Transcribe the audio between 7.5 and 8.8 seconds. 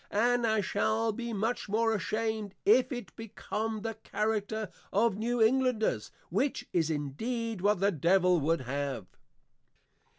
what the Devil would